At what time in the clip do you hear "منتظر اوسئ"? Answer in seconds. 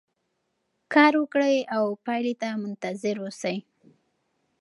2.63-3.57